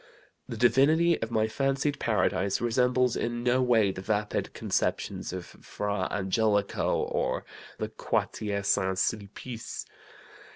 [0.49, 6.07] The Divinity of my fancied paradise resembles in no way the vapid conceptions of Fra
[6.09, 7.45] Angelico, or
[7.77, 8.97] the Quartier St.
[8.97, 9.85] Sulpice.